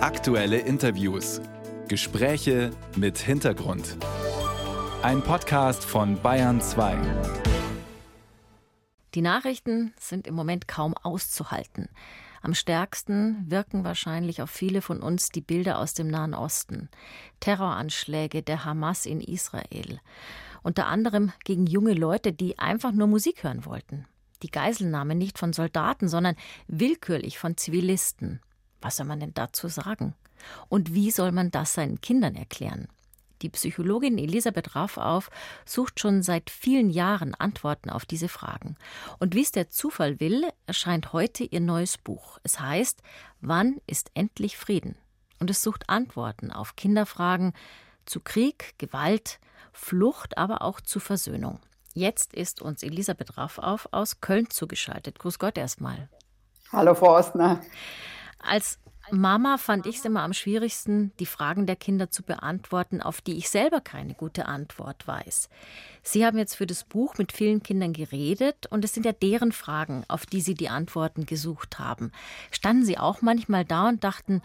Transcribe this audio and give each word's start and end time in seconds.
Aktuelle 0.00 0.58
Interviews. 0.58 1.40
Gespräche 1.88 2.70
mit 2.94 3.18
Hintergrund. 3.18 3.96
Ein 5.02 5.22
Podcast 5.22 5.84
von 5.84 6.22
Bayern 6.22 6.60
2. 6.60 6.96
Die 9.14 9.22
Nachrichten 9.22 9.92
sind 9.98 10.28
im 10.28 10.36
Moment 10.36 10.68
kaum 10.68 10.94
auszuhalten. 10.94 11.88
Am 12.42 12.54
stärksten 12.54 13.44
wirken 13.50 13.82
wahrscheinlich 13.82 14.40
auf 14.40 14.50
viele 14.50 14.82
von 14.82 15.02
uns 15.02 15.30
die 15.30 15.40
Bilder 15.40 15.80
aus 15.80 15.94
dem 15.94 16.06
Nahen 16.06 16.32
Osten. 16.32 16.90
Terroranschläge 17.40 18.44
der 18.44 18.64
Hamas 18.64 19.04
in 19.04 19.20
Israel. 19.20 19.98
Unter 20.62 20.86
anderem 20.86 21.32
gegen 21.44 21.66
junge 21.66 21.94
Leute, 21.94 22.32
die 22.32 22.60
einfach 22.60 22.92
nur 22.92 23.08
Musik 23.08 23.42
hören 23.42 23.64
wollten. 23.64 24.06
Die 24.44 24.50
Geiselnahme 24.52 25.16
nicht 25.16 25.38
von 25.38 25.52
Soldaten, 25.52 26.06
sondern 26.06 26.36
willkürlich 26.68 27.40
von 27.40 27.56
Zivilisten. 27.56 28.40
Was 28.80 28.96
soll 28.96 29.06
man 29.06 29.20
denn 29.20 29.34
dazu 29.34 29.68
sagen? 29.68 30.14
Und 30.68 30.94
wie 30.94 31.10
soll 31.10 31.32
man 31.32 31.50
das 31.50 31.74
seinen 31.74 32.00
Kindern 32.00 32.36
erklären? 32.36 32.88
Die 33.42 33.50
Psychologin 33.50 34.18
Elisabeth 34.18 34.74
Raffauf 34.74 35.30
sucht 35.64 36.00
schon 36.00 36.22
seit 36.22 36.50
vielen 36.50 36.90
Jahren 36.90 37.34
Antworten 37.34 37.88
auf 37.88 38.04
diese 38.04 38.28
Fragen. 38.28 38.76
Und 39.20 39.34
wie 39.34 39.42
es 39.42 39.52
der 39.52 39.70
Zufall 39.70 40.18
will, 40.18 40.48
erscheint 40.66 41.12
heute 41.12 41.44
ihr 41.44 41.60
neues 41.60 41.98
Buch. 41.98 42.38
Es 42.42 42.58
heißt 42.58 43.00
Wann 43.40 43.80
ist 43.86 44.10
endlich 44.14 44.56
Frieden? 44.56 44.96
Und 45.38 45.50
es 45.50 45.62
sucht 45.62 45.88
Antworten 45.88 46.50
auf 46.50 46.74
Kinderfragen 46.74 47.52
zu 48.06 48.20
Krieg, 48.20 48.74
Gewalt, 48.78 49.38
Flucht, 49.72 50.36
aber 50.36 50.62
auch 50.62 50.80
zu 50.80 50.98
Versöhnung. 50.98 51.60
Jetzt 51.94 52.34
ist 52.34 52.60
uns 52.60 52.82
Elisabeth 52.82 53.38
Raffauf 53.38 53.88
aus 53.92 54.20
Köln 54.20 54.50
zugeschaltet. 54.50 55.20
Grüß 55.20 55.38
Gott 55.38 55.56
erstmal. 55.56 56.08
Hallo, 56.72 56.94
Frau 56.94 57.16
Ostner. 57.16 57.60
Als 58.38 58.78
Mama 59.10 59.56
fand 59.56 59.86
ich 59.86 59.98
es 59.98 60.04
immer 60.04 60.22
am 60.22 60.32
schwierigsten, 60.32 61.12
die 61.18 61.26
Fragen 61.26 61.66
der 61.66 61.76
Kinder 61.76 62.10
zu 62.10 62.22
beantworten, 62.22 63.00
auf 63.00 63.20
die 63.20 63.38
ich 63.38 63.48
selber 63.48 63.80
keine 63.80 64.14
gute 64.14 64.46
Antwort 64.46 65.06
weiß. 65.06 65.48
Sie 66.02 66.26
haben 66.26 66.36
jetzt 66.38 66.56
für 66.56 66.66
das 66.66 66.84
Buch 66.84 67.16
mit 67.16 67.32
vielen 67.32 67.62
Kindern 67.62 67.92
geredet 67.92 68.66
und 68.66 68.84
es 68.84 68.92
sind 68.92 69.06
ja 69.06 69.12
deren 69.12 69.52
Fragen, 69.52 70.04
auf 70.08 70.26
die 70.26 70.40
Sie 70.40 70.54
die 70.54 70.68
Antworten 70.68 71.24
gesucht 71.24 71.78
haben. 71.78 72.12
Standen 72.50 72.84
Sie 72.84 72.98
auch 72.98 73.22
manchmal 73.22 73.64
da 73.64 73.88
und 73.88 74.04
dachten, 74.04 74.42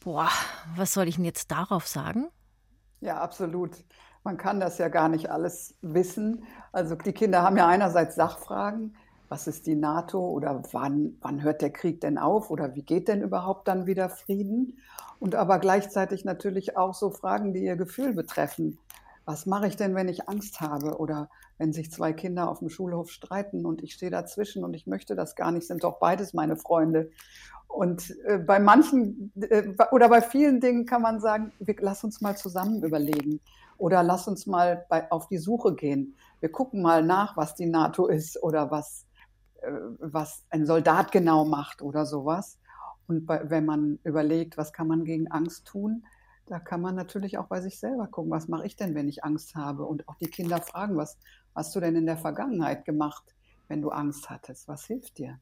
boah, 0.00 0.28
was 0.76 0.92
soll 0.92 1.08
ich 1.08 1.16
denn 1.16 1.24
jetzt 1.24 1.50
darauf 1.50 1.86
sagen? 1.86 2.28
Ja, 3.00 3.20
absolut. 3.20 3.72
Man 4.22 4.36
kann 4.36 4.60
das 4.60 4.78
ja 4.78 4.88
gar 4.88 5.08
nicht 5.08 5.30
alles 5.30 5.76
wissen. 5.82 6.44
Also 6.72 6.94
die 6.94 7.12
Kinder 7.12 7.42
haben 7.42 7.56
ja 7.56 7.66
einerseits 7.66 8.14
Sachfragen, 8.14 8.96
was 9.28 9.46
ist 9.46 9.66
die 9.66 9.74
NATO 9.74 10.20
oder 10.20 10.62
wann, 10.72 11.16
wann 11.20 11.42
hört 11.42 11.62
der 11.62 11.70
Krieg 11.70 12.00
denn 12.00 12.18
auf 12.18 12.50
oder 12.50 12.74
wie 12.74 12.82
geht 12.82 13.08
denn 13.08 13.22
überhaupt 13.22 13.68
dann 13.68 13.86
wieder 13.86 14.08
Frieden? 14.08 14.78
Und 15.18 15.34
aber 15.34 15.58
gleichzeitig 15.58 16.24
natürlich 16.24 16.76
auch 16.76 16.94
so 16.94 17.10
Fragen, 17.10 17.52
die 17.54 17.64
ihr 17.64 17.76
Gefühl 17.76 18.12
betreffen. 18.12 18.78
Was 19.24 19.46
mache 19.46 19.66
ich 19.66 19.76
denn, 19.76 19.94
wenn 19.94 20.08
ich 20.08 20.28
Angst 20.28 20.60
habe 20.60 20.98
oder 20.98 21.30
wenn 21.56 21.72
sich 21.72 21.90
zwei 21.90 22.12
Kinder 22.12 22.50
auf 22.50 22.58
dem 22.58 22.68
Schulhof 22.68 23.10
streiten 23.10 23.64
und 23.64 23.82
ich 23.82 23.94
stehe 23.94 24.10
dazwischen 24.10 24.64
und 24.64 24.74
ich 24.74 24.86
möchte 24.86 25.16
das 25.16 25.34
gar 25.34 25.50
nicht, 25.50 25.66
sind 25.66 25.82
doch 25.82 25.98
beides 25.98 26.34
meine 26.34 26.56
Freunde. 26.56 27.10
Und 27.68 28.14
äh, 28.26 28.38
bei 28.38 28.60
manchen 28.60 29.32
äh, 29.40 29.72
oder 29.90 30.08
bei 30.08 30.20
vielen 30.20 30.60
Dingen 30.60 30.84
kann 30.84 31.00
man 31.00 31.20
sagen, 31.20 31.52
wir, 31.58 31.74
lass 31.80 32.04
uns 32.04 32.20
mal 32.20 32.36
zusammen 32.36 32.82
überlegen 32.82 33.40
oder 33.78 34.02
lass 34.02 34.28
uns 34.28 34.46
mal 34.46 34.84
bei, 34.88 35.10
auf 35.10 35.26
die 35.28 35.38
Suche 35.38 35.74
gehen. 35.74 36.14
Wir 36.40 36.52
gucken 36.52 36.82
mal 36.82 37.02
nach, 37.02 37.36
was 37.36 37.54
die 37.54 37.66
NATO 37.66 38.06
ist 38.06 38.40
oder 38.42 38.70
was 38.70 39.06
was 39.98 40.44
ein 40.50 40.66
Soldat 40.66 41.12
genau 41.12 41.44
macht 41.44 41.82
oder 41.82 42.06
sowas. 42.06 42.58
Und 43.06 43.26
bei, 43.26 43.48
wenn 43.50 43.64
man 43.64 43.98
überlegt, 44.04 44.56
was 44.56 44.72
kann 44.72 44.86
man 44.86 45.04
gegen 45.04 45.30
Angst 45.30 45.66
tun, 45.66 46.04
da 46.46 46.58
kann 46.58 46.80
man 46.80 46.94
natürlich 46.94 47.38
auch 47.38 47.46
bei 47.46 47.60
sich 47.60 47.78
selber 47.78 48.06
gucken, 48.06 48.30
was 48.30 48.48
mache 48.48 48.66
ich 48.66 48.76
denn, 48.76 48.94
wenn 48.94 49.08
ich 49.08 49.24
Angst 49.24 49.54
habe? 49.54 49.84
Und 49.84 50.08
auch 50.08 50.16
die 50.16 50.28
Kinder 50.28 50.60
fragen, 50.60 50.96
was 50.96 51.18
hast 51.54 51.74
du 51.74 51.80
denn 51.80 51.96
in 51.96 52.06
der 52.06 52.18
Vergangenheit 52.18 52.84
gemacht, 52.84 53.34
wenn 53.68 53.80
du 53.80 53.90
Angst 53.90 54.28
hattest? 54.28 54.68
Was 54.68 54.84
hilft 54.84 55.18
dir? 55.18 55.38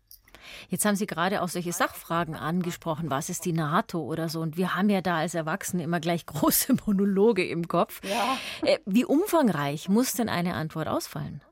Jetzt 0.69 0.85
haben 0.85 0.97
Sie 0.97 1.07
gerade 1.07 1.43
auch 1.43 1.49
solche 1.49 1.73
Sachfragen 1.73 2.35
angesprochen. 2.35 3.11
Was 3.11 3.29
ist 3.29 3.45
die 3.45 3.53
NATO 3.53 4.01
oder 4.01 4.29
so? 4.29 4.41
Und 4.41 4.57
wir 4.57 4.75
haben 4.75 4.91
ja 4.91 5.01
da 5.01 5.19
als 5.19 5.35
Erwachsene 5.35 5.83
immer 5.83 6.01
gleich 6.01 6.27
große 6.27 6.75
Monologe 6.87 7.47
im 7.47 7.69
Kopf. 7.69 8.01
Ja. 8.05 8.37
Äh, 8.63 8.79
wie 8.87 9.05
umfangreich 9.05 9.89
muss 9.89 10.15
denn 10.15 10.29
eine 10.29 10.55
Antwort 10.55 10.89
ausfallen? 10.89 11.43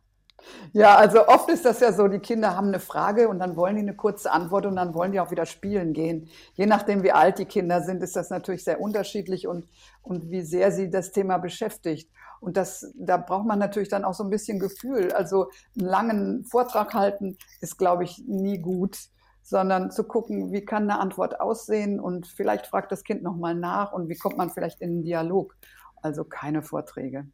Ja, 0.73 0.97
also 0.97 1.27
oft 1.27 1.49
ist 1.51 1.65
das 1.65 1.81
ja 1.81 1.93
so, 1.93 2.09
die 2.09 2.19
Kinder 2.19 2.56
haben 2.56 2.69
eine 2.69 2.81
Frage 2.81 3.28
und 3.28 3.39
dann 3.39 3.56
wollen 3.56 3.77
die 3.77 3.83
eine 3.83 3.95
kurze 3.95 4.31
Antwort 4.31 4.67
und 4.67 4.77
dann 4.77 4.95
wollen 4.95 5.12
die 5.12 5.21
auch 5.21 5.31
wieder 5.31 5.47
spielen 5.47 5.93
gehen. 5.93 6.28
Je 6.55 6.67
nachdem, 6.67 7.03
wie 7.03 7.12
alt 7.12 7.39
die 7.39 7.45
Kinder 7.45 7.83
sind, 7.83 8.03
ist 8.03 8.17
das 8.17 8.31
natürlich 8.31 8.65
sehr 8.65 8.81
unterschiedlich 8.81 9.47
und, 9.47 9.67
und 10.03 10.31
wie 10.31 10.43
sehr 10.43 10.73
sie 10.73 10.91
das 10.91 11.12
Thema 11.12 11.39
beschäftigt. 11.39 12.11
Und 12.41 12.56
das, 12.56 12.93
da 12.95 13.17
braucht 13.17 13.47
man 13.47 13.59
natürlich 13.59 13.89
dann 13.89 14.05
auch 14.05 14.15
so 14.15 14.25
ein 14.25 14.31
bisschen 14.31 14.59
Gefühl. 14.59 15.12
Also 15.12 15.51
einen 15.78 15.89
langen 15.89 16.45
Vortrag 16.45 16.95
halten 16.95 17.37
ist, 17.61 17.78
glaube 17.78 18.05
ich, 18.05 18.25
nie 18.27 18.59
gut, 18.59 18.99
sondern 19.43 19.91
zu 19.91 20.05
gucken, 20.05 20.53
wie 20.53 20.65
kann 20.65 20.84
eine 20.84 21.01
Antwort 21.01 21.41
aussehen 21.41 22.01
und 22.01 22.27
vielleicht 22.27 22.67
fragt 22.67 22.93
das 22.93 23.05
Kind 23.05 23.22
nochmal 23.22 23.55
nach 23.55 23.93
und 23.93 24.09
wie 24.09 24.17
kommt 24.17 24.37
man 24.37 24.51
vielleicht 24.51 24.81
in 24.81 24.91
einen 24.91 25.03
Dialog. 25.03 25.57
Also 26.03 26.25
keine 26.25 26.62
Vorträge. 26.62 27.27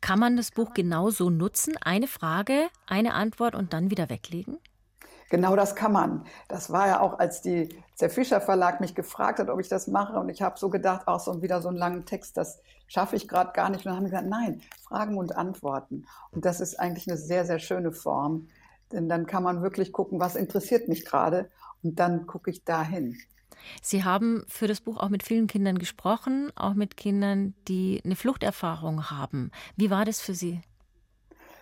Kann 0.00 0.18
man 0.18 0.36
das 0.36 0.50
Buch 0.50 0.74
genauso 0.74 1.30
nutzen? 1.30 1.74
Eine 1.80 2.06
Frage, 2.06 2.68
eine 2.86 3.14
Antwort 3.14 3.54
und 3.54 3.72
dann 3.72 3.90
wieder 3.90 4.10
weglegen? 4.10 4.58
Genau 5.28 5.56
das 5.56 5.74
kann 5.74 5.92
man. 5.92 6.24
Das 6.48 6.70
war 6.70 6.86
ja 6.86 7.00
auch, 7.00 7.18
als 7.18 7.42
die, 7.42 7.68
der 8.00 8.10
Fischer 8.10 8.40
Verlag 8.40 8.80
mich 8.80 8.94
gefragt 8.94 9.40
hat, 9.40 9.48
ob 9.48 9.58
ich 9.58 9.68
das 9.68 9.88
mache. 9.88 10.18
Und 10.18 10.28
ich 10.28 10.40
habe 10.40 10.58
so 10.58 10.68
gedacht, 10.70 11.08
auch 11.08 11.18
so 11.18 11.42
wieder 11.42 11.60
so 11.60 11.68
einen 11.68 11.78
langen 11.78 12.04
Text, 12.04 12.36
das 12.36 12.60
schaffe 12.86 13.16
ich 13.16 13.26
gerade 13.26 13.52
gar 13.52 13.68
nicht. 13.68 13.80
Und 13.80 13.86
dann 13.86 13.96
haben 13.96 14.04
wir 14.04 14.10
gesagt, 14.10 14.28
nein, 14.28 14.60
Fragen 14.84 15.18
und 15.18 15.36
Antworten. 15.36 16.06
Und 16.30 16.44
das 16.44 16.60
ist 16.60 16.78
eigentlich 16.78 17.08
eine 17.08 17.16
sehr, 17.16 17.44
sehr 17.44 17.58
schöne 17.58 17.90
Form. 17.90 18.48
Denn 18.92 19.08
dann 19.08 19.26
kann 19.26 19.42
man 19.42 19.62
wirklich 19.62 19.92
gucken, 19.92 20.20
was 20.20 20.36
interessiert 20.36 20.86
mich 20.86 21.04
gerade. 21.04 21.50
Und 21.82 21.98
dann 21.98 22.26
gucke 22.26 22.50
ich 22.50 22.64
dahin. 22.64 23.16
Sie 23.82 24.04
haben 24.04 24.44
für 24.48 24.66
das 24.66 24.80
Buch 24.80 24.96
auch 24.98 25.08
mit 25.08 25.22
vielen 25.22 25.46
Kindern 25.46 25.78
gesprochen, 25.78 26.50
auch 26.56 26.74
mit 26.74 26.96
Kindern, 26.96 27.54
die 27.68 28.00
eine 28.04 28.16
Fluchterfahrung 28.16 29.10
haben. 29.10 29.50
Wie 29.76 29.90
war 29.90 30.04
das 30.04 30.20
für 30.20 30.34
Sie? 30.34 30.60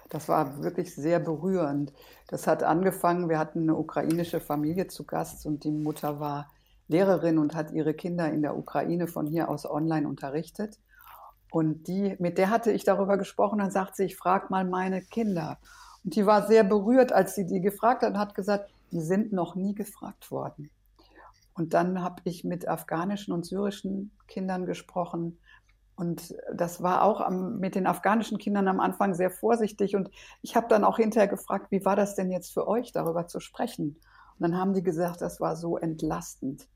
Das 0.09 0.29
war 0.29 0.63
wirklich 0.63 0.95
sehr 0.95 1.19
berührend. 1.19 1.93
Das 2.29 2.47
hat 2.47 2.63
angefangen, 2.63 3.29
wir 3.29 3.39
hatten 3.39 3.63
eine 3.63 3.77
ukrainische 3.77 4.41
Familie 4.41 4.87
zu 4.87 5.05
Gast 5.05 5.47
und 5.47 5.65
die 5.65 5.73
Mutter 5.73 6.21
war 6.21 6.51
Lehrerin 6.89 7.39
und 7.39 7.55
hat 7.55 7.73
ihre 7.73 7.95
Kinder 7.95 8.31
in 8.31 8.43
der 8.43 8.57
Ukraine 8.57 9.07
von 9.07 9.27
hier 9.27 9.49
aus 9.49 9.69
online 9.69 10.07
unterrichtet. 10.07 10.79
Und 11.51 11.89
die, 11.89 12.17
mit 12.19 12.39
der 12.39 12.51
hatte 12.51 12.73
ich 12.73 12.85
darüber 12.85 13.17
gesprochen, 13.17 13.59
dann 13.59 13.71
sagt 13.71 13.97
sie, 13.97 14.05
ich 14.05 14.17
frage 14.17 14.47
mal 14.51 14.65
meine 14.65 15.03
Kinder. 15.03 15.59
Und 16.05 16.17
die 16.17 16.27
war 16.27 16.47
sehr 16.47 16.65
berührt, 16.65 17.13
als 17.13 17.35
sie 17.35 17.47
die 17.47 17.61
gefragt 17.61 18.03
hat 18.03 18.13
und 18.13 18.19
hat 18.19 18.35
gesagt, 18.35 18.71
die 18.93 19.01
sind 19.01 19.33
noch 19.33 19.55
nie 19.55 19.75
gefragt 19.75 20.31
worden. 20.31 20.71
Und 21.55 21.73
dann 21.73 22.03
habe 22.03 22.23
ich 22.25 22.45
mit 22.45 22.69
afghanischen 22.69 23.33
und 23.33 23.47
syrischen 23.47 24.11
Kindern 24.27 24.67
gesprochen. 24.67 25.39
Und 25.97 26.35
das 26.53 26.83
war 26.83 27.03
auch 27.03 27.21
am, 27.21 27.59
mit 27.59 27.77
den 27.77 27.87
afghanischen 27.87 28.39
Kindern 28.39 28.67
am 28.67 28.81
Anfang 28.81 29.15
sehr 29.15 29.31
vorsichtig. 29.31 29.95
Und 29.95 30.11
ich 30.43 30.57
habe 30.57 30.67
dann 30.69 30.85
auch 30.85 30.97
hinterher 30.97 31.29
gefragt, 31.29 31.71
wie 31.71 31.85
war 31.85 31.95
das 31.95 32.17
denn 32.17 32.33
jetzt 32.33 32.53
für 32.53 32.67
euch, 32.67 32.91
darüber 32.93 33.29
zu 33.29 33.39
sprechen? 33.39 34.01
Und 34.39 34.43
dann 34.43 34.59
haben 34.59 34.75
die 34.75 34.83
gesagt, 34.83 35.21
das 35.21 35.41
war 35.41 35.55
so 35.55 35.77
entlastend. 35.77 36.69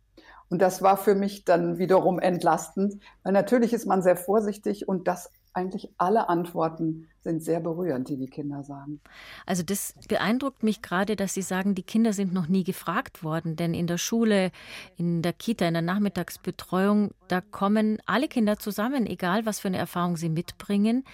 Und 0.48 0.62
das 0.62 0.80
war 0.80 0.96
für 0.96 1.14
mich 1.14 1.44
dann 1.44 1.78
wiederum 1.78 2.18
entlastend, 2.18 3.02
weil 3.22 3.32
natürlich 3.32 3.72
ist 3.72 3.86
man 3.86 4.02
sehr 4.02 4.16
vorsichtig 4.16 4.88
und 4.88 5.08
das 5.08 5.30
eigentlich 5.58 5.90
alle 5.98 6.28
Antworten 6.28 7.08
sind 7.20 7.42
sehr 7.42 7.60
berührend, 7.60 8.08
die 8.08 8.16
die 8.16 8.28
Kinder 8.28 8.62
sagen. 8.62 9.00
Also 9.44 9.62
das 9.62 9.94
beeindruckt 10.08 10.62
mich 10.62 10.82
gerade, 10.82 11.16
dass 11.16 11.34
Sie 11.34 11.42
sagen, 11.42 11.74
die 11.74 11.82
Kinder 11.82 12.12
sind 12.12 12.32
noch 12.32 12.48
nie 12.48 12.64
gefragt 12.64 13.22
worden, 13.22 13.56
denn 13.56 13.74
in 13.74 13.86
der 13.86 13.98
Schule, 13.98 14.50
in 14.96 15.20
der 15.20 15.32
Kita, 15.32 15.66
in 15.66 15.74
der 15.74 15.82
Nachmittagsbetreuung, 15.82 17.10
da 17.26 17.40
kommen 17.40 17.98
alle 18.06 18.28
Kinder 18.28 18.58
zusammen, 18.58 19.06
egal 19.06 19.44
was 19.44 19.60
für 19.60 19.68
eine 19.68 19.78
Erfahrung 19.78 20.16
sie 20.16 20.28
mitbringen, 20.28 21.04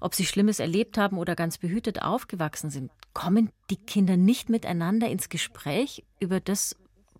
ob 0.00 0.14
sie 0.14 0.24
Schlimmes 0.24 0.60
erlebt 0.60 0.96
haben 0.96 1.18
oder 1.18 1.34
ganz 1.34 1.58
behütet 1.58 2.02
aufgewachsen 2.02 2.70
sind. 2.70 2.90
Kommen 3.12 3.50
die 3.68 3.76
Kinder 3.76 4.16
nicht 4.16 4.48
miteinander 4.48 5.08
ins 5.08 5.28
Gespräch 5.28 6.04
über 6.20 6.40
das, 6.40 6.76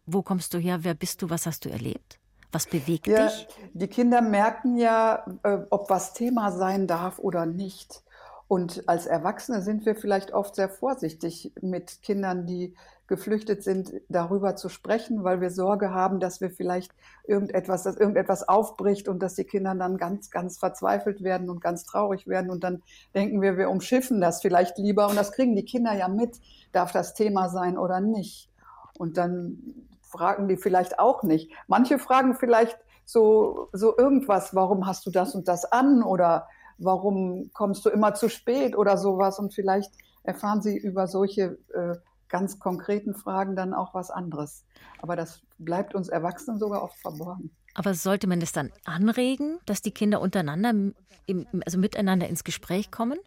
wo 0.06 0.22
kommst 0.22 0.54
du 0.54 0.58
her, 0.58 0.84
wer 0.84 0.94
bist 0.94 1.20
du, 1.22 1.28
was 1.28 1.44
hast 1.44 1.64
du 1.64 1.68
erlebt? 1.68 2.18
Was 2.52 2.66
bewegt 2.66 3.06
ja, 3.06 3.26
dich? 3.26 3.48
Die 3.74 3.88
Kinder 3.88 4.22
merken 4.22 4.76
ja, 4.76 5.24
äh, 5.42 5.58
ob 5.70 5.90
was 5.90 6.14
Thema 6.14 6.50
sein 6.52 6.86
darf 6.86 7.18
oder 7.18 7.46
nicht. 7.46 8.02
Und 8.48 8.88
als 8.88 9.06
Erwachsene 9.06 9.60
sind 9.60 9.84
wir 9.84 9.94
vielleicht 9.94 10.32
oft 10.32 10.54
sehr 10.54 10.70
vorsichtig 10.70 11.52
mit 11.60 12.00
Kindern, 12.00 12.46
die 12.46 12.74
geflüchtet 13.06 13.62
sind, 13.62 13.92
darüber 14.08 14.56
zu 14.56 14.68
sprechen, 14.68 15.24
weil 15.24 15.40
wir 15.40 15.50
Sorge 15.50 15.92
haben, 15.92 16.20
dass 16.20 16.40
wir 16.40 16.50
vielleicht 16.50 16.92
irgendetwas, 17.26 17.82
dass 17.82 17.96
irgendetwas 17.96 18.48
aufbricht 18.48 19.08
und 19.08 19.22
dass 19.22 19.34
die 19.34 19.44
Kinder 19.44 19.74
dann 19.74 19.96
ganz, 19.96 20.30
ganz 20.30 20.58
verzweifelt 20.58 21.22
werden 21.22 21.50
und 21.50 21.60
ganz 21.60 21.84
traurig 21.84 22.26
werden. 22.26 22.50
Und 22.50 22.64
dann 22.64 22.82
denken 23.14 23.42
wir, 23.42 23.56
wir 23.56 23.70
umschiffen 23.70 24.20
das 24.20 24.40
vielleicht 24.40 24.78
lieber. 24.78 25.08
Und 25.08 25.16
das 25.16 25.32
kriegen 25.32 25.56
die 25.56 25.64
Kinder 25.64 25.94
ja 25.94 26.08
mit, 26.08 26.38
darf 26.72 26.92
das 26.92 27.14
Thema 27.14 27.48
sein 27.48 27.76
oder 27.76 28.00
nicht. 28.00 28.50
Und 28.98 29.16
dann 29.16 29.87
fragen 30.08 30.48
die 30.48 30.56
vielleicht 30.56 30.98
auch 30.98 31.22
nicht. 31.22 31.52
Manche 31.66 31.98
fragen 31.98 32.34
vielleicht 32.34 32.78
so, 33.04 33.68
so 33.72 33.96
irgendwas, 33.96 34.54
warum 34.54 34.86
hast 34.86 35.06
du 35.06 35.10
das 35.10 35.34
und 35.34 35.48
das 35.48 35.64
an 35.64 36.02
oder 36.02 36.48
warum 36.78 37.50
kommst 37.52 37.84
du 37.84 37.90
immer 37.90 38.14
zu 38.14 38.28
spät 38.28 38.76
oder 38.76 38.98
sowas 38.98 39.38
und 39.38 39.54
vielleicht 39.54 39.92
erfahren 40.22 40.62
sie 40.62 40.76
über 40.76 41.06
solche 41.06 41.58
äh, 41.74 41.96
ganz 42.28 42.58
konkreten 42.58 43.14
Fragen 43.14 43.56
dann 43.56 43.72
auch 43.72 43.94
was 43.94 44.10
anderes. 44.10 44.64
Aber 45.00 45.16
das 45.16 45.40
bleibt 45.58 45.94
uns 45.94 46.08
Erwachsenen 46.08 46.58
sogar 46.58 46.82
oft 46.82 46.98
verborgen. 46.98 47.50
Aber 47.74 47.94
sollte 47.94 48.26
man 48.26 48.40
das 48.40 48.52
dann 48.52 48.72
anregen, 48.84 49.58
dass 49.66 49.82
die 49.82 49.92
Kinder 49.92 50.20
untereinander, 50.20 50.92
im, 51.26 51.46
also 51.64 51.78
miteinander 51.78 52.28
ins 52.28 52.44
Gespräch 52.44 52.90
kommen? 52.90 53.18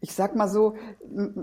Ich 0.00 0.14
sag 0.14 0.36
mal 0.36 0.48
so, 0.48 0.76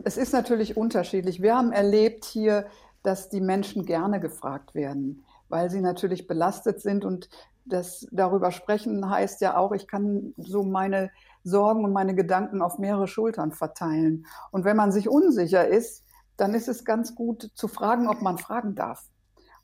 es 0.03 0.17
ist 0.17 0.33
natürlich 0.33 0.77
unterschiedlich. 0.77 1.41
Wir 1.41 1.55
haben 1.55 1.71
erlebt 1.71 2.25
hier, 2.25 2.67
dass 3.05 3.29
die 3.29 3.41
Menschen 3.41 3.85
gerne 3.85 4.19
gefragt 4.19 4.75
werden, 4.75 5.23
weil 5.49 5.69
sie 5.69 5.81
natürlich 5.81 6.27
belastet 6.27 6.81
sind 6.81 7.05
und 7.05 7.29
das 7.65 8.07
darüber 8.11 8.51
sprechen 8.51 9.09
heißt 9.09 9.41
ja 9.41 9.57
auch, 9.57 9.71
ich 9.71 9.87
kann 9.87 10.33
so 10.37 10.63
meine 10.63 11.09
Sorgen 11.43 11.83
und 11.83 11.93
meine 11.93 12.13
Gedanken 12.13 12.61
auf 12.61 12.77
mehrere 12.77 13.07
Schultern 13.07 13.51
verteilen. 13.51 14.25
Und 14.51 14.65
wenn 14.65 14.77
man 14.77 14.91
sich 14.91 15.09
unsicher 15.09 15.67
ist, 15.67 16.03
dann 16.37 16.53
ist 16.53 16.67
es 16.67 16.85
ganz 16.85 17.15
gut 17.15 17.49
zu 17.55 17.67
fragen, 17.67 18.07
ob 18.07 18.21
man 18.21 18.37
fragen 18.37 18.75
darf. 18.75 19.09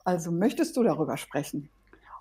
Also 0.04 0.32
möchtest 0.32 0.78
du 0.78 0.84
darüber 0.84 1.18
sprechen? 1.18 1.70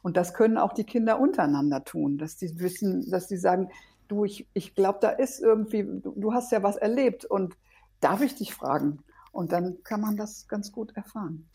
Und 0.02 0.16
das 0.16 0.34
können 0.34 0.58
auch 0.58 0.72
die 0.72 0.84
Kinder 0.84 1.18
untereinander 1.18 1.84
tun, 1.84 2.18
dass 2.18 2.36
die 2.36 2.58
wissen, 2.58 3.10
dass 3.10 3.26
die 3.26 3.36
sagen, 3.36 3.70
du, 4.08 4.24
ich, 4.24 4.46
ich 4.54 4.74
glaube, 4.74 4.98
da 5.00 5.10
ist 5.10 5.40
irgendwie, 5.40 5.82
du, 5.82 6.12
du 6.16 6.32
hast 6.32 6.52
ja 6.52 6.62
was 6.62 6.76
erlebt 6.76 7.24
und 7.24 7.56
darf 8.00 8.20
ich 8.22 8.34
dich 8.34 8.54
fragen? 8.54 9.02
Und 9.32 9.52
dann 9.52 9.78
kann 9.84 10.00
man 10.00 10.16
das 10.16 10.48
ganz 10.48 10.72
gut 10.72 10.96
erfahren. 10.96 11.48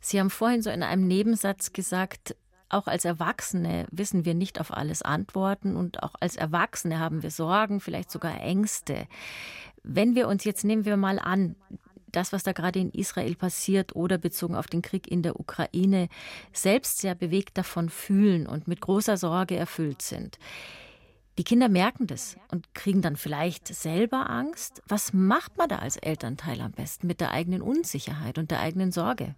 Sie 0.00 0.20
haben 0.20 0.30
vorhin 0.30 0.62
so 0.62 0.70
in 0.70 0.82
einem 0.82 1.06
Nebensatz 1.06 1.72
gesagt, 1.72 2.36
auch 2.68 2.86
als 2.86 3.04
Erwachsene 3.04 3.86
wissen 3.90 4.24
wir 4.24 4.34
nicht 4.34 4.58
auf 4.60 4.72
alles 4.72 5.02
Antworten 5.02 5.76
und 5.76 6.02
auch 6.02 6.14
als 6.20 6.36
Erwachsene 6.36 6.98
haben 6.98 7.22
wir 7.22 7.30
Sorgen, 7.30 7.80
vielleicht 7.80 8.10
sogar 8.10 8.40
Ängste. 8.40 9.06
Wenn 9.82 10.14
wir 10.14 10.28
uns 10.28 10.44
jetzt 10.44 10.64
nehmen 10.64 10.84
wir 10.84 10.96
mal 10.96 11.18
an, 11.18 11.56
das, 12.12 12.32
was 12.32 12.42
da 12.42 12.52
gerade 12.52 12.78
in 12.78 12.90
Israel 12.90 13.34
passiert 13.34 13.96
oder 13.96 14.18
bezogen 14.18 14.54
auf 14.54 14.66
den 14.66 14.82
Krieg 14.82 15.10
in 15.10 15.22
der 15.22 15.40
Ukraine, 15.40 16.08
selbst 16.52 16.98
sehr 16.98 17.14
bewegt 17.14 17.58
davon 17.58 17.88
fühlen 17.88 18.46
und 18.46 18.68
mit 18.68 18.80
großer 18.80 19.16
Sorge 19.16 19.56
erfüllt 19.56 20.02
sind. 20.02 20.38
Die 21.38 21.44
Kinder 21.44 21.70
merken 21.70 22.06
das 22.06 22.36
und 22.50 22.74
kriegen 22.74 23.00
dann 23.00 23.16
vielleicht 23.16 23.68
selber 23.68 24.28
Angst. 24.28 24.82
Was 24.86 25.14
macht 25.14 25.56
man 25.56 25.68
da 25.68 25.76
als 25.76 25.96
Elternteil 25.96 26.60
am 26.60 26.72
besten 26.72 27.06
mit 27.06 27.22
der 27.22 27.30
eigenen 27.30 27.62
Unsicherheit 27.62 28.36
und 28.36 28.50
der 28.50 28.60
eigenen 28.60 28.92
Sorge? 28.92 29.34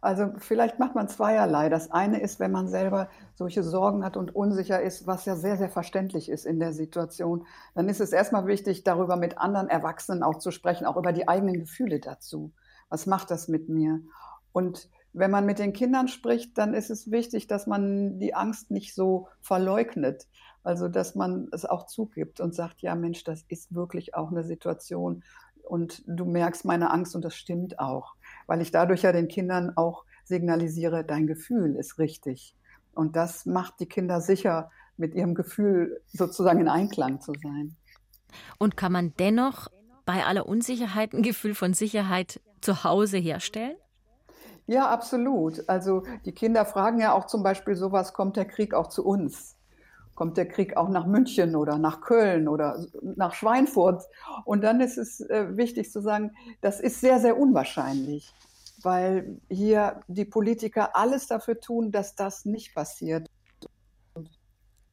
Also 0.00 0.32
vielleicht 0.38 0.78
macht 0.78 0.94
man 0.94 1.08
zweierlei. 1.08 1.68
Das 1.68 1.90
eine 1.90 2.20
ist, 2.20 2.40
wenn 2.40 2.52
man 2.52 2.68
selber 2.68 3.10
solche 3.34 3.62
Sorgen 3.62 4.04
hat 4.04 4.16
und 4.16 4.34
unsicher 4.34 4.80
ist, 4.80 5.06
was 5.06 5.26
ja 5.26 5.36
sehr, 5.36 5.56
sehr 5.56 5.68
verständlich 5.68 6.30
ist 6.30 6.46
in 6.46 6.60
der 6.60 6.72
Situation, 6.72 7.46
dann 7.74 7.88
ist 7.88 8.00
es 8.00 8.12
erstmal 8.12 8.46
wichtig, 8.46 8.84
darüber 8.84 9.16
mit 9.16 9.36
anderen 9.36 9.68
Erwachsenen 9.68 10.22
auch 10.22 10.38
zu 10.38 10.50
sprechen, 10.50 10.86
auch 10.86 10.96
über 10.96 11.12
die 11.12 11.28
eigenen 11.28 11.60
Gefühle 11.60 12.00
dazu. 12.00 12.52
Was 12.88 13.06
macht 13.06 13.30
das 13.30 13.48
mit 13.48 13.68
mir? 13.68 14.00
Und 14.52 14.88
wenn 15.12 15.30
man 15.30 15.46
mit 15.46 15.58
den 15.58 15.72
Kindern 15.72 16.08
spricht, 16.08 16.56
dann 16.58 16.74
ist 16.74 16.90
es 16.90 17.10
wichtig, 17.10 17.46
dass 17.46 17.66
man 17.66 18.18
die 18.18 18.34
Angst 18.34 18.70
nicht 18.70 18.94
so 18.94 19.28
verleugnet. 19.40 20.26
Also, 20.66 20.88
dass 20.88 21.14
man 21.14 21.48
es 21.52 21.64
auch 21.64 21.86
zugibt 21.86 22.40
und 22.40 22.54
sagt, 22.54 22.82
ja, 22.82 22.94
Mensch, 22.94 23.24
das 23.24 23.44
ist 23.48 23.74
wirklich 23.74 24.14
auch 24.14 24.30
eine 24.30 24.44
Situation 24.44 25.22
und 25.62 26.02
du 26.06 26.24
merkst 26.24 26.64
meine 26.64 26.90
Angst 26.90 27.14
und 27.14 27.24
das 27.24 27.34
stimmt 27.34 27.78
auch 27.78 28.16
weil 28.46 28.60
ich 28.60 28.70
dadurch 28.70 29.02
ja 29.02 29.12
den 29.12 29.28
Kindern 29.28 29.72
auch 29.76 30.04
signalisiere, 30.24 31.04
dein 31.04 31.26
Gefühl 31.26 31.76
ist 31.76 31.98
richtig. 31.98 32.54
Und 32.94 33.16
das 33.16 33.46
macht 33.46 33.80
die 33.80 33.86
Kinder 33.86 34.20
sicher, 34.20 34.70
mit 34.96 35.14
ihrem 35.14 35.34
Gefühl 35.34 36.00
sozusagen 36.06 36.60
in 36.60 36.68
Einklang 36.68 37.20
zu 37.20 37.32
sein. 37.42 37.76
Und 38.58 38.78
kann 38.78 38.92
man 38.92 39.12
dennoch 39.18 39.68
bei 40.06 40.24
aller 40.24 40.46
Unsicherheit 40.46 41.12
ein 41.12 41.22
Gefühl 41.22 41.54
von 41.54 41.74
Sicherheit 41.74 42.40
zu 42.62 42.82
Hause 42.82 43.18
herstellen? 43.18 43.76
Ja, 44.66 44.88
absolut. 44.88 45.68
Also 45.68 46.04
die 46.24 46.32
Kinder 46.32 46.64
fragen 46.64 46.98
ja 46.98 47.12
auch 47.12 47.26
zum 47.26 47.42
Beispiel 47.42 47.76
sowas, 47.76 48.14
kommt 48.14 48.36
der 48.36 48.46
Krieg 48.46 48.72
auch 48.72 48.88
zu 48.88 49.04
uns? 49.04 49.55
Kommt 50.16 50.36
der 50.36 50.48
Krieg 50.48 50.76
auch 50.76 50.88
nach 50.88 51.06
München 51.06 51.54
oder 51.54 51.78
nach 51.78 52.00
Köln 52.00 52.48
oder 52.48 52.84
nach 53.02 53.34
Schweinfurt? 53.34 54.02
Und 54.44 54.64
dann 54.64 54.80
ist 54.80 54.98
es 54.98 55.20
äh, 55.20 55.56
wichtig 55.56 55.92
zu 55.92 56.00
sagen, 56.00 56.32
das 56.60 56.80
ist 56.80 57.00
sehr, 57.00 57.20
sehr 57.20 57.38
unwahrscheinlich 57.38 58.34
weil 58.82 59.40
hier 59.50 60.00
die 60.06 60.24
Politiker 60.24 60.94
alles 60.94 61.26
dafür 61.26 61.60
tun, 61.60 61.90
dass 61.90 62.14
das 62.14 62.44
nicht 62.44 62.74
passiert. 62.74 63.28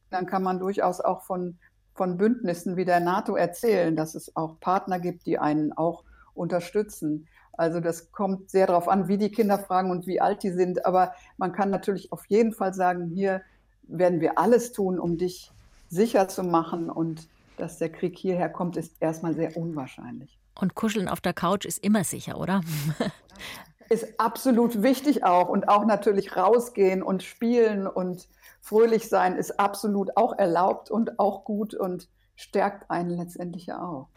Dann 0.09 0.25
kann 0.25 0.43
man 0.43 0.59
durchaus 0.59 0.99
auch 0.99 1.21
von, 1.21 1.59
von 1.93 2.17
Bündnissen 2.17 2.75
wie 2.75 2.85
der 2.85 2.99
NATO 2.99 3.35
erzählen, 3.35 3.95
dass 3.95 4.15
es 4.15 4.35
auch 4.35 4.59
Partner 4.59 4.99
gibt, 4.99 5.25
die 5.25 5.37
einen 5.37 5.73
auch 5.73 6.03
unterstützen. 6.33 7.27
Also 7.53 7.79
das 7.79 8.11
kommt 8.11 8.49
sehr 8.49 8.65
darauf 8.65 8.87
an, 8.87 9.07
wie 9.07 9.19
die 9.19 9.31
Kinder 9.31 9.59
fragen 9.59 9.91
und 9.91 10.07
wie 10.07 10.19
alt 10.19 10.41
die 10.41 10.51
sind. 10.51 10.85
Aber 10.87 11.13
man 11.37 11.51
kann 11.51 11.69
natürlich 11.69 12.11
auf 12.11 12.25
jeden 12.27 12.53
Fall 12.53 12.73
sagen, 12.73 13.11
hier 13.13 13.43
werden 13.87 14.21
wir 14.21 14.37
alles 14.37 14.71
tun, 14.71 14.99
um 14.99 15.17
dich 15.17 15.51
sicher 15.89 16.27
zu 16.27 16.43
machen. 16.43 16.89
Und 16.89 17.27
dass 17.57 17.77
der 17.77 17.89
Krieg 17.89 18.17
hierher 18.17 18.49
kommt, 18.49 18.77
ist 18.77 18.93
erstmal 18.99 19.35
sehr 19.35 19.55
unwahrscheinlich. 19.57 20.37
Und 20.59 20.75
kuscheln 20.75 21.07
auf 21.07 21.21
der 21.21 21.33
Couch 21.33 21.65
ist 21.65 21.79
immer 21.79 22.03
sicher, 22.03 22.39
oder? 22.39 22.61
ist 23.89 24.19
absolut 24.19 24.81
wichtig 24.81 25.23
auch. 25.23 25.49
Und 25.49 25.67
auch 25.69 25.85
natürlich 25.85 26.35
rausgehen 26.35 27.03
und 27.03 27.23
spielen 27.23 27.87
und 27.87 28.27
fröhlich 28.61 29.09
sein 29.09 29.35
ist 29.35 29.59
absolut 29.59 30.15
auch 30.17 30.37
erlaubt 30.37 30.89
und 30.89 31.19
auch 31.19 31.43
gut 31.43 31.73
und 31.73 32.07
stärkt 32.35 32.89
einen 32.89 33.11
letztendlich 33.11 33.67
ja 33.67 33.81
auch. 33.81 34.07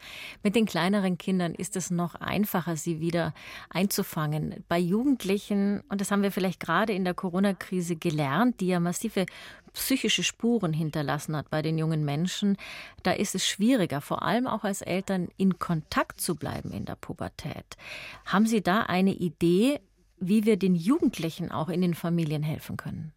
Mit 0.43 0.55
den 0.55 0.65
kleineren 0.65 1.17
Kindern 1.17 1.53
ist 1.53 1.75
es 1.75 1.91
noch 1.91 2.15
einfacher, 2.15 2.75
sie 2.75 2.99
wieder 2.99 3.33
einzufangen. 3.69 4.63
Bei 4.67 4.79
Jugendlichen, 4.79 5.81
und 5.89 6.01
das 6.01 6.11
haben 6.11 6.23
wir 6.23 6.31
vielleicht 6.31 6.59
gerade 6.59 6.93
in 6.93 7.05
der 7.05 7.13
Corona-Krise 7.13 7.95
gelernt, 7.95 8.59
die 8.59 8.67
ja 8.67 8.79
massive 8.79 9.25
psychische 9.73 10.23
Spuren 10.23 10.73
hinterlassen 10.73 11.35
hat 11.35 11.49
bei 11.51 11.61
den 11.61 11.77
jungen 11.77 12.03
Menschen, 12.03 12.57
da 13.03 13.11
ist 13.11 13.35
es 13.35 13.47
schwieriger, 13.47 14.01
vor 14.01 14.23
allem 14.23 14.47
auch 14.47 14.63
als 14.63 14.81
Eltern 14.81 15.29
in 15.37 15.59
Kontakt 15.59 16.19
zu 16.19 16.35
bleiben 16.35 16.71
in 16.71 16.85
der 16.85 16.95
Pubertät. 16.95 17.77
Haben 18.25 18.47
Sie 18.47 18.61
da 18.61 18.81
eine 18.81 19.13
Idee, 19.13 19.79
wie 20.19 20.45
wir 20.45 20.57
den 20.57 20.73
Jugendlichen 20.73 21.51
auch 21.51 21.69
in 21.69 21.81
den 21.81 21.93
Familien 21.93 22.41
helfen 22.41 22.75
können? 22.75 23.13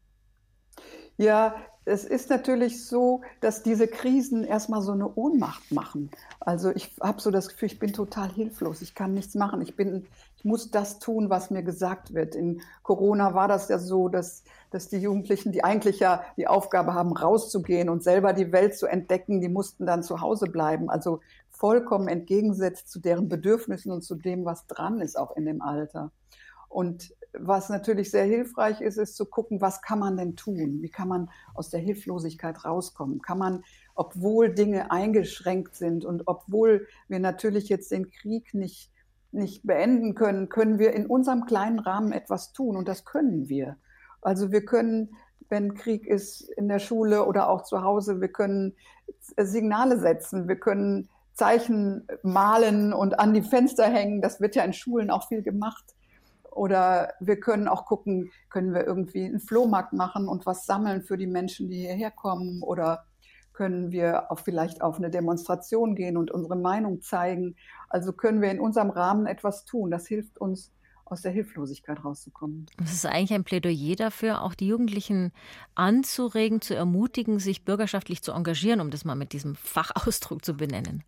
Ja, 1.16 1.54
es 1.84 2.04
ist 2.04 2.30
natürlich 2.30 2.84
so, 2.86 3.22
dass 3.40 3.62
diese 3.62 3.88
Krisen 3.88 4.44
erstmal 4.44 4.82
so 4.82 4.92
eine 4.92 5.12
Ohnmacht 5.14 5.72
machen. 5.72 6.10
Also 6.38 6.70
ich 6.70 6.94
habe 7.00 7.20
so 7.20 7.30
das 7.30 7.48
Gefühl, 7.48 7.66
ich 7.66 7.78
bin 7.78 7.92
total 7.92 8.30
hilflos. 8.30 8.82
Ich 8.82 8.94
kann 8.94 9.14
nichts 9.14 9.34
machen. 9.34 9.62
Ich 9.62 9.76
bin, 9.76 10.06
ich 10.36 10.44
muss 10.44 10.70
das 10.70 10.98
tun, 10.98 11.30
was 11.30 11.50
mir 11.50 11.62
gesagt 11.62 12.14
wird. 12.14 12.34
In 12.34 12.60
Corona 12.82 13.34
war 13.34 13.48
das 13.48 13.68
ja 13.68 13.78
so, 13.78 14.08
dass, 14.08 14.44
dass 14.70 14.88
die 14.88 14.98
Jugendlichen, 14.98 15.52
die 15.52 15.64
eigentlich 15.64 16.00
ja 16.00 16.22
die 16.36 16.46
Aufgabe 16.46 16.94
haben, 16.94 17.16
rauszugehen 17.16 17.88
und 17.88 18.02
selber 18.02 18.34
die 18.34 18.52
Welt 18.52 18.76
zu 18.76 18.86
entdecken, 18.86 19.40
die 19.40 19.48
mussten 19.48 19.86
dann 19.86 20.02
zu 20.02 20.20
Hause 20.20 20.46
bleiben. 20.46 20.90
Also 20.90 21.20
vollkommen 21.48 22.08
entgegensetzt 22.08 22.90
zu 22.90 23.00
deren 23.00 23.28
Bedürfnissen 23.28 23.90
und 23.90 24.02
zu 24.02 24.14
dem, 24.14 24.44
was 24.44 24.66
dran 24.66 25.00
ist, 25.00 25.18
auch 25.18 25.36
in 25.36 25.46
dem 25.46 25.62
Alter. 25.62 26.10
Und 26.70 27.12
was 27.32 27.68
natürlich 27.68 28.10
sehr 28.10 28.24
hilfreich 28.24 28.80
ist, 28.80 28.96
ist 28.96 29.16
zu 29.16 29.26
gucken, 29.26 29.60
was 29.60 29.82
kann 29.82 29.98
man 29.98 30.16
denn 30.16 30.36
tun? 30.36 30.82
Wie 30.82 30.88
kann 30.88 31.08
man 31.08 31.30
aus 31.52 31.68
der 31.68 31.80
Hilflosigkeit 31.80 32.64
rauskommen? 32.64 33.20
Kann 33.20 33.38
man, 33.38 33.64
obwohl 33.94 34.54
Dinge 34.54 34.90
eingeschränkt 34.90 35.74
sind 35.74 36.04
und 36.04 36.22
obwohl 36.26 36.86
wir 37.08 37.18
natürlich 37.18 37.68
jetzt 37.68 37.90
den 37.90 38.10
Krieg 38.10 38.54
nicht, 38.54 38.92
nicht 39.32 39.66
beenden 39.66 40.14
können, 40.14 40.48
können 40.48 40.78
wir 40.78 40.92
in 40.92 41.06
unserem 41.06 41.44
kleinen 41.44 41.80
Rahmen 41.80 42.12
etwas 42.12 42.52
tun 42.52 42.76
und 42.76 42.86
das 42.88 43.04
können 43.04 43.48
wir. 43.48 43.76
Also 44.22 44.52
wir 44.52 44.64
können, 44.64 45.16
wenn 45.48 45.74
Krieg 45.74 46.06
ist 46.06 46.42
in 46.50 46.68
der 46.68 46.78
Schule 46.78 47.26
oder 47.26 47.48
auch 47.48 47.62
zu 47.62 47.82
Hause, 47.82 48.20
wir 48.20 48.28
können 48.28 48.74
Signale 49.36 49.98
setzen, 49.98 50.46
wir 50.46 50.56
können 50.56 51.08
Zeichen 51.34 52.06
malen 52.22 52.92
und 52.92 53.18
an 53.18 53.34
die 53.34 53.42
Fenster 53.42 53.84
hängen. 53.84 54.22
Das 54.22 54.40
wird 54.40 54.54
ja 54.54 54.62
in 54.62 54.72
Schulen 54.72 55.10
auch 55.10 55.26
viel 55.26 55.42
gemacht 55.42 55.96
oder 56.50 57.14
wir 57.20 57.38
können 57.40 57.68
auch 57.68 57.86
gucken, 57.86 58.30
können 58.48 58.74
wir 58.74 58.86
irgendwie 58.86 59.24
einen 59.24 59.40
Flohmarkt 59.40 59.92
machen 59.92 60.28
und 60.28 60.46
was 60.46 60.66
sammeln 60.66 61.02
für 61.02 61.16
die 61.16 61.26
Menschen, 61.26 61.68
die 61.68 61.80
hierher 61.80 62.10
kommen? 62.10 62.62
Oder 62.62 63.04
können 63.52 63.92
wir 63.92 64.30
auch 64.30 64.38
vielleicht 64.38 64.82
auf 64.82 64.96
eine 64.96 65.10
Demonstration 65.10 65.94
gehen 65.94 66.16
und 66.16 66.30
unsere 66.30 66.56
Meinung 66.56 67.02
zeigen? 67.02 67.56
Also 67.88 68.12
können 68.12 68.40
wir 68.40 68.50
in 68.50 68.60
unserem 68.60 68.90
Rahmen 68.90 69.26
etwas 69.26 69.64
tun. 69.64 69.90
Das 69.90 70.06
hilft 70.06 70.38
uns, 70.38 70.72
aus 71.10 71.22
der 71.22 71.32
Hilflosigkeit 71.32 72.04
rauszukommen. 72.04 72.66
Das 72.78 72.92
ist 72.92 73.04
eigentlich 73.04 73.34
ein 73.34 73.44
Plädoyer 73.44 73.96
dafür, 73.96 74.42
auch 74.42 74.54
die 74.54 74.68
Jugendlichen 74.68 75.32
anzuregen, 75.74 76.60
zu 76.60 76.74
ermutigen, 76.74 77.40
sich 77.40 77.64
bürgerschaftlich 77.64 78.22
zu 78.22 78.32
engagieren, 78.32 78.80
um 78.80 78.90
das 78.90 79.04
mal 79.04 79.16
mit 79.16 79.32
diesem 79.32 79.56
Fachausdruck 79.56 80.44
zu 80.44 80.54
benennen. 80.54 81.02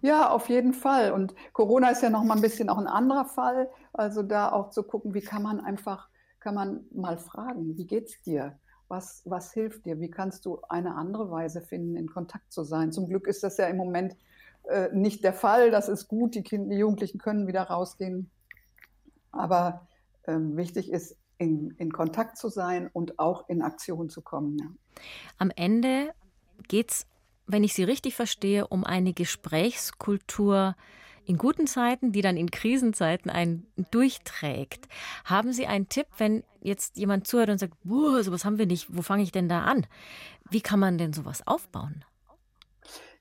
Ja, 0.00 0.30
auf 0.30 0.48
jeden 0.48 0.72
Fall. 0.72 1.12
Und 1.12 1.34
Corona 1.52 1.90
ist 1.90 2.02
ja 2.02 2.08
noch 2.08 2.24
mal 2.24 2.36
ein 2.36 2.40
bisschen 2.40 2.70
auch 2.70 2.78
ein 2.78 2.86
anderer 2.86 3.26
Fall, 3.26 3.68
Also 3.92 4.22
da 4.22 4.50
auch 4.50 4.70
zu 4.70 4.82
gucken, 4.82 5.14
wie 5.14 5.20
kann 5.20 5.42
man 5.42 5.60
einfach, 5.60 6.08
kann 6.40 6.54
man 6.54 6.84
mal 6.92 7.18
fragen, 7.18 7.76
wie 7.76 7.86
geht's 7.86 8.20
dir? 8.22 8.58
Was, 8.88 9.22
was 9.24 9.52
hilft 9.52 9.86
dir? 9.86 10.00
Wie 10.00 10.10
kannst 10.10 10.44
du 10.44 10.60
eine 10.68 10.94
andere 10.94 11.30
Weise 11.30 11.62
finden, 11.62 11.96
in 11.96 12.08
Kontakt 12.08 12.52
zu 12.52 12.62
sein? 12.62 12.92
Zum 12.92 13.08
Glück 13.08 13.26
ist 13.26 13.42
das 13.42 13.56
ja 13.56 13.66
im 13.66 13.76
Moment 13.76 14.16
äh, 14.64 14.88
nicht 14.92 15.24
der 15.24 15.32
Fall. 15.32 15.70
Das 15.70 15.88
ist 15.88 16.08
gut. 16.08 16.34
Die, 16.34 16.42
kind, 16.42 16.70
die 16.70 16.76
Jugendlichen 16.76 17.18
können 17.18 17.46
wieder 17.46 17.62
rausgehen. 17.62 18.30
Aber 19.30 19.88
ähm, 20.26 20.56
wichtig 20.56 20.90
ist, 20.90 21.16
in, 21.38 21.72
in, 21.78 21.90
Kontakt 21.90 22.36
zu 22.36 22.48
sein 22.48 22.88
und 22.92 23.18
auch 23.18 23.48
in 23.48 23.62
Aktion 23.62 24.08
zu 24.08 24.22
kommen. 24.22 24.58
Ja. 24.58 24.66
Am 25.38 25.50
Ende 25.56 26.12
geht 26.68 26.92
es, 26.92 27.06
wenn 27.46 27.64
ich 27.64 27.74
Sie 27.74 27.82
richtig 27.82 28.14
verstehe, 28.14 28.68
um 28.68 28.84
eine 28.84 29.12
Gesprächskultur 29.12 30.76
in 31.24 31.38
guten 31.38 31.66
Zeiten, 31.66 32.12
die 32.12 32.20
dann 32.20 32.36
in 32.36 32.50
Krisenzeiten 32.50 33.30
einen 33.30 33.66
durchträgt. 33.90 34.88
Haben 35.24 35.52
Sie 35.52 35.66
einen 35.66 35.88
Tipp, 35.88 36.06
wenn 36.18 36.44
jetzt 36.60 36.96
jemand 36.96 37.26
zuhört 37.26 37.50
und 37.50 37.58
sagt, 37.58 37.74
sowas 37.84 38.44
haben 38.44 38.58
wir 38.58 38.66
nicht, 38.66 38.96
wo 38.96 39.02
fange 39.02 39.22
ich 39.22 39.32
denn 39.32 39.48
da 39.48 39.62
an? 39.62 39.86
Wie 40.50 40.60
kann 40.60 40.80
man 40.80 40.98
denn 40.98 41.12
sowas 41.12 41.46
aufbauen? 41.46 42.04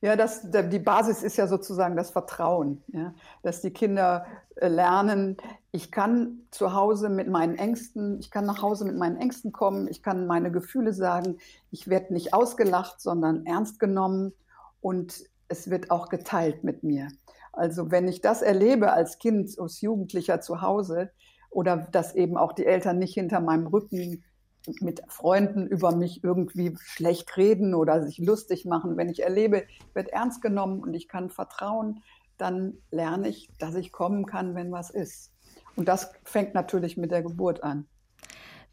Ja, 0.01 0.15
das, 0.15 0.49
die 0.49 0.79
Basis 0.79 1.21
ist 1.21 1.37
ja 1.37 1.45
sozusagen 1.45 1.95
das 1.95 2.09
Vertrauen, 2.09 2.83
ja? 2.87 3.13
dass 3.43 3.61
die 3.61 3.69
Kinder 3.69 4.25
äh, 4.55 4.67
lernen, 4.67 5.37
ich 5.71 5.91
kann 5.91 6.39
zu 6.49 6.73
Hause 6.73 7.07
mit 7.09 7.27
meinen 7.29 7.55
Ängsten, 7.55 8.19
ich 8.19 8.31
kann 8.31 8.47
nach 8.47 8.63
Hause 8.63 8.85
mit 8.85 8.97
meinen 8.97 9.17
Ängsten 9.17 9.51
kommen, 9.51 9.87
ich 9.87 10.01
kann 10.01 10.25
meine 10.25 10.51
Gefühle 10.51 10.91
sagen, 10.91 11.37
ich 11.69 11.87
werde 11.87 12.13
nicht 12.13 12.33
ausgelacht, 12.33 12.99
sondern 12.99 13.45
ernst 13.45 13.79
genommen 13.79 14.33
und 14.81 15.23
es 15.49 15.69
wird 15.69 15.91
auch 15.91 16.09
geteilt 16.09 16.63
mit 16.63 16.81
mir. 16.81 17.09
Also 17.51 17.91
wenn 17.91 18.07
ich 18.07 18.21
das 18.21 18.41
erlebe 18.41 18.93
als 18.93 19.19
Kind, 19.19 19.57
als 19.59 19.81
Jugendlicher 19.81 20.41
zu 20.41 20.61
Hause 20.61 21.11
oder 21.49 21.77
dass 21.91 22.15
eben 22.15 22.37
auch 22.37 22.53
die 22.53 22.65
Eltern 22.65 22.97
nicht 22.97 23.13
hinter 23.13 23.41
meinem 23.41 23.67
Rücken 23.67 24.23
mit 24.79 25.01
Freunden 25.07 25.67
über 25.67 25.95
mich 25.95 26.23
irgendwie 26.23 26.75
schlecht 26.79 27.35
reden 27.35 27.73
oder 27.73 28.03
sich 28.03 28.19
lustig 28.19 28.65
machen. 28.65 28.95
Wenn 28.95 29.09
ich 29.09 29.23
erlebe, 29.23 29.63
ich 29.67 29.95
werde 29.95 30.11
ernst 30.11 30.41
genommen 30.41 30.81
und 30.81 30.93
ich 30.93 31.07
kann 31.07 31.29
vertrauen, 31.29 32.03
dann 32.37 32.77
lerne 32.91 33.27
ich, 33.27 33.49
dass 33.59 33.75
ich 33.75 33.91
kommen 33.91 34.25
kann, 34.25 34.55
wenn 34.55 34.71
was 34.71 34.89
ist. 34.89 35.31
Und 35.75 35.87
das 35.87 36.11
fängt 36.23 36.53
natürlich 36.53 36.97
mit 36.97 37.11
der 37.11 37.23
Geburt 37.23 37.63
an. 37.63 37.87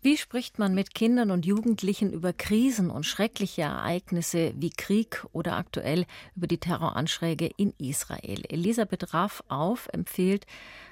Wie 0.00 0.16
spricht 0.16 0.60
man 0.60 0.74
mit 0.76 0.94
Kindern 0.94 1.32
und 1.32 1.44
Jugendlichen 1.44 2.12
über 2.12 2.32
Krisen 2.32 2.88
und 2.88 3.04
schreckliche 3.04 3.62
Ereignisse 3.62 4.52
wie 4.56 4.70
Krieg 4.70 5.26
oder 5.32 5.56
aktuell 5.56 6.06
über 6.36 6.46
die 6.46 6.58
Terroranschläge 6.58 7.50
in 7.56 7.74
Israel? 7.78 8.44
Elisabeth 8.48 9.12
Raff 9.12 9.42
auf 9.48 9.88
empfiehlt 9.92 10.46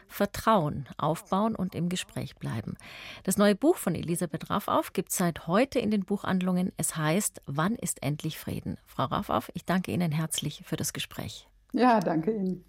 Vertrauen 0.08 0.88
aufbauen 0.96 1.54
und 1.54 1.76
im 1.76 1.88
Gespräch 1.88 2.34
bleiben. 2.36 2.76
Das 3.22 3.36
neue 3.36 3.54
Buch 3.54 3.76
von 3.76 3.94
Elisabeth 3.94 4.50
Raffauf 4.50 4.92
gibt 4.92 5.10
es 5.10 5.16
seit 5.16 5.46
heute 5.46 5.78
in 5.78 5.92
den 5.92 6.04
Buchhandlungen. 6.04 6.72
Es 6.76 6.96
heißt 6.96 7.42
Wann 7.46 7.76
ist 7.76 8.02
endlich 8.02 8.38
Frieden? 8.38 8.76
Frau 8.86 9.04
Raffauf, 9.04 9.50
ich 9.54 9.64
danke 9.64 9.92
Ihnen 9.92 10.10
herzlich 10.10 10.62
für 10.64 10.76
das 10.76 10.92
Gespräch. 10.92 11.48
Ja, 11.72 12.00
danke 12.00 12.32
Ihnen. 12.32 12.64